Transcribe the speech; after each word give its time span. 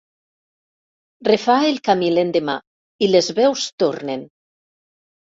Refà 1.27 1.57
el 1.71 1.75
camí 1.87 2.07
l'endemà 2.13 2.55
i 3.07 3.09
les 3.11 3.29
veus 3.41 3.67
tornen. 3.85 4.25